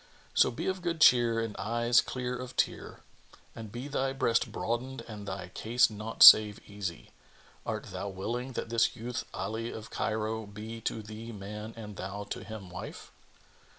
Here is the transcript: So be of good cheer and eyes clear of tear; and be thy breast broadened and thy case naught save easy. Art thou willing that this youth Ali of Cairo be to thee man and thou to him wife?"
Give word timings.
So 0.33 0.49
be 0.49 0.65
of 0.65 0.81
good 0.81 0.99
cheer 0.99 1.39
and 1.39 1.55
eyes 1.57 2.01
clear 2.01 2.35
of 2.35 2.55
tear; 2.57 3.01
and 3.55 3.71
be 3.71 3.87
thy 3.87 4.13
breast 4.13 4.51
broadened 4.51 5.01
and 5.01 5.27
thy 5.27 5.49
case 5.49 5.91
naught 5.91 6.23
save 6.23 6.59
easy. 6.67 7.11
Art 7.67 7.91
thou 7.91 8.09
willing 8.09 8.53
that 8.53 8.69
this 8.69 8.95
youth 8.95 9.25
Ali 9.31 9.69
of 9.71 9.91
Cairo 9.91 10.47
be 10.47 10.81
to 10.85 11.03
thee 11.03 11.31
man 11.31 11.75
and 11.77 11.97
thou 11.97 12.23
to 12.31 12.43
him 12.43 12.71
wife?" 12.71 13.11